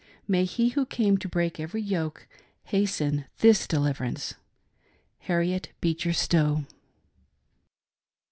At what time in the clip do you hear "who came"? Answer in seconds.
0.69-1.19